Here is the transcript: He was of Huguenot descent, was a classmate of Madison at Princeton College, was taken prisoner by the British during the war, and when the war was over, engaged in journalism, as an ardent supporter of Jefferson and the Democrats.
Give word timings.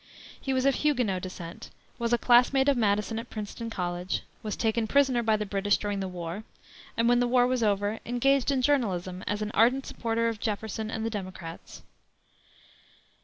He 0.41 0.51
was 0.51 0.65
of 0.65 0.73
Huguenot 0.73 1.21
descent, 1.21 1.69
was 1.99 2.11
a 2.11 2.17
classmate 2.17 2.67
of 2.67 2.75
Madison 2.75 3.19
at 3.19 3.29
Princeton 3.29 3.69
College, 3.69 4.23
was 4.41 4.55
taken 4.55 4.87
prisoner 4.87 5.21
by 5.21 5.37
the 5.37 5.45
British 5.45 5.77
during 5.77 5.99
the 5.99 6.07
war, 6.07 6.43
and 6.97 7.07
when 7.07 7.19
the 7.19 7.27
war 7.27 7.45
was 7.45 7.61
over, 7.61 7.99
engaged 8.03 8.49
in 8.49 8.63
journalism, 8.63 9.23
as 9.27 9.43
an 9.43 9.51
ardent 9.53 9.85
supporter 9.85 10.27
of 10.27 10.39
Jefferson 10.39 10.89
and 10.89 11.05
the 11.05 11.11
Democrats. 11.11 11.83